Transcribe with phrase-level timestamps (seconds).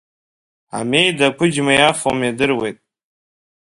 [0.77, 2.77] Амеида ақәыџьма иафом иадыруеит.